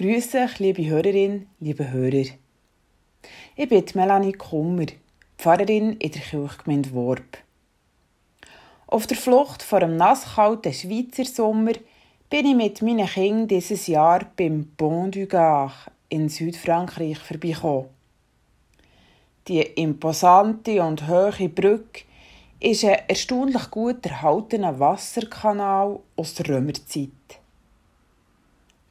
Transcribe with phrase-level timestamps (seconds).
[0.00, 2.24] Grüße liebe Hörerin, liebe Hörer.
[3.54, 4.86] Ich bin Melanie Kummer,
[5.36, 7.36] Pfarrerin in der Kirchgemeinde Worb.
[8.86, 11.74] Auf der Flucht vor einem nasskalten Schweizer Sommer
[12.30, 15.74] bin ich mit meinen Kindern dieses Jahr beim Pont du Gard
[16.08, 17.90] in Südfrankreich vorbeigekommen.
[19.48, 22.04] Die imposante und hohe Brücke
[22.58, 27.10] ist ein erstaunlich gut erhaltener Wasserkanal aus der Römerzeit.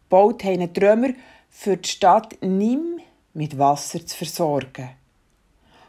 [0.10, 1.10] Baut haben die Römer
[1.50, 3.02] für die Stadt Nîmes
[3.34, 4.90] mit Wasser zu versorgen.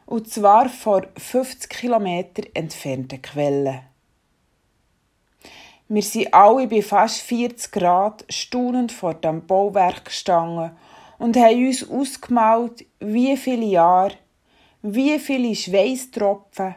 [0.04, 3.80] Und zwar vor 50 Kilometer entfernten Quellen.
[5.88, 10.72] Wir sind alle bei fast 40 Grad staunend vor dem Bauwerk gestanden
[11.18, 14.14] und haben uns ausgemalt, wie viele Jahre,
[14.82, 16.74] wie viele Schweißtropfen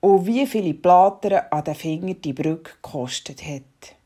[0.00, 3.99] und wie viele Platten an den Fingern die Brücke gekostet hat.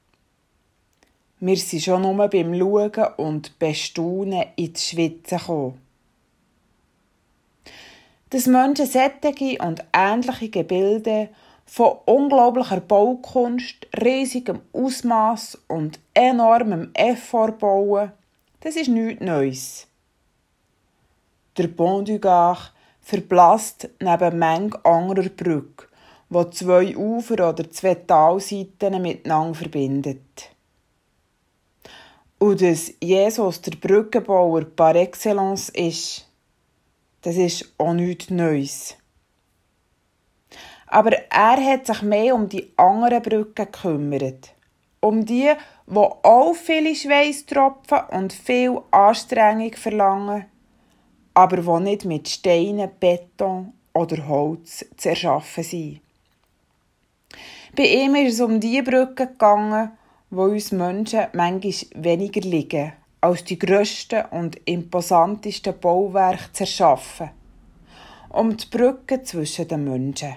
[1.46, 5.78] Wir sind schon nur beim Schauen und Bestaunen ins Schwitzen gekommen.
[8.30, 11.28] Dass Menschen sättige und ähnliche Gebilde
[11.66, 18.12] von unglaublicher Baukunst, riesigem Ausmaß und enormem Effort bauen,
[18.60, 19.86] das ist nichts Neues.
[21.58, 25.88] Der Pont du Gard verblasst neben Menge anderer Brücken,
[26.30, 30.53] wo zwei Ufer oder zwei Talseiten miteinander verbindet.
[32.38, 36.28] Und dass Jesus der Brückenbauer par excellence ist,
[37.22, 38.96] das ist auch nichts Neues.
[40.86, 44.52] Aber er hat sich mehr um die anderen Brücken gekümmert.
[45.00, 45.52] Um die,
[45.86, 50.46] wo auch viele Schweißtropfen und viel Anstrengung verlangen,
[51.34, 56.00] aber wo nicht mit Steinen, Beton oder Holz zu erschaffen sind.
[57.76, 59.90] Bei ihm ist es um die Brücken gegangen,
[60.34, 67.30] wo uns Menschen manchmal weniger liegen, als die grössten und imposantesten Bauwerke zu erschaffen,
[68.30, 70.34] um die Brücke zwischen den Menschen.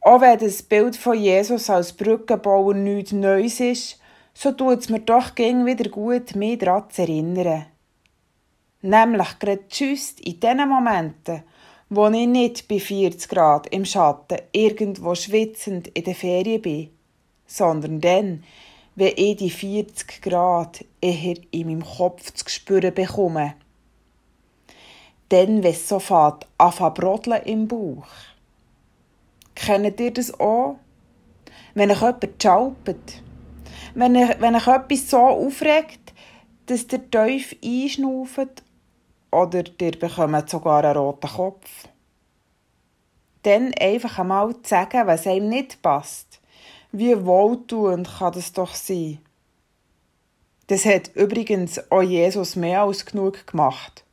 [0.00, 4.00] Auch wenn das Bild von Jesus als Brückenbauer nichts Neues ist,
[4.32, 7.66] so tut es mir doch gegen wieder gut, mich daran zu erinnern.
[8.80, 11.42] Nämlich gerade just in den Momenten,
[11.88, 16.90] wo ich nicht bei 40 Grad im Schatten irgendwo schwitzend in der Ferien bin,
[17.48, 18.44] sondern dann,
[18.94, 23.54] wenn ich die 40 Grad eher in meinem Kopf zu spüren bekomme.
[25.30, 28.06] Dann, wenn es so fährt, brodeln im Bauch.
[29.54, 30.76] Kennt ihr das auch?
[31.74, 33.22] Wenn euch jemand schalpet.
[33.94, 36.12] Wenn euch, wenn euch etwas so aufregt,
[36.66, 38.62] dass der tief einschnauft
[39.30, 41.88] oder ihr bekommt sogar einen roten Kopf.
[43.42, 46.37] Dann einfach einmal zu sagen, was einem nicht passt.
[46.90, 49.18] Wie wohltuend kann das doch sein?
[50.68, 54.04] Das hat übrigens auch Jesus mehr als genug gemacht.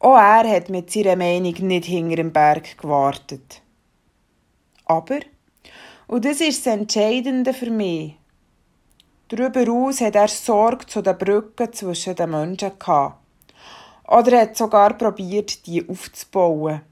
[0.00, 3.62] Auch er hat mit seiner Meinung nicht hinter dem Berg gewartet.
[4.86, 5.20] Aber,
[6.08, 8.16] und das ist das Entscheidende für mich,
[9.28, 13.18] darüber aus hat er Sorge zu den Brücken zwischen den Menschen gehabt.
[14.08, 16.82] Oder hat sogar probiert, die aufzubauen.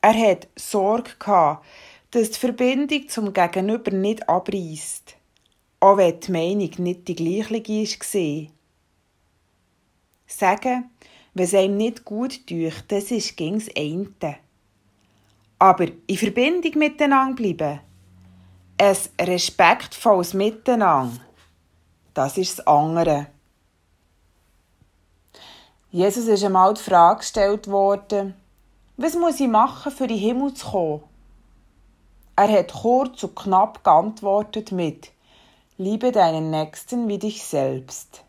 [0.00, 1.64] Er hat Sorge gehabt,
[2.10, 5.14] dass die Verbindung zum Gegenüber nicht abreißt,
[5.80, 8.52] auch wenn die Meinung nicht die gleiche war.
[10.26, 10.90] Sagen,
[11.34, 14.36] wenn es einem nicht gut tut, das ist gegen das eine.
[15.58, 17.80] Aber in Verbindung miteinander bleiben,
[18.80, 21.20] ein respektvolles Miteinander,
[22.14, 23.26] das ist das andere.
[25.90, 28.34] Jesus ist einmal die Frage gestellt worden,
[28.96, 31.02] was muss ich machen, für in den Himmel zu kommen?
[32.38, 35.10] Er hat kurz und knapp geantwortet mit
[35.76, 38.22] Liebe deinen Nächsten wie dich selbst.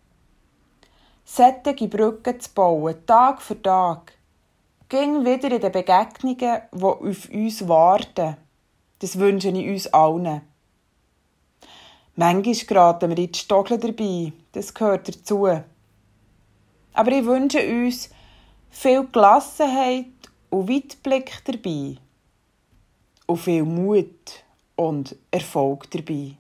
[1.24, 4.14] Sättige Brücken zu bauen, Tag für Tag,
[4.90, 8.36] ging wieder in den Begegnungen, die auf uns warten.
[8.98, 10.42] Das wünsche ich uns allen.
[12.16, 15.46] Manchmal geraten wir in die Stogeln dabei, das gehört dazu.
[16.94, 18.10] Aber ich wünsche uns
[18.72, 20.08] viel Gelassenheit
[20.50, 21.98] und Weitblick dabei.
[23.30, 24.44] Und viel Mut
[24.76, 26.36] und Erfolg dabei.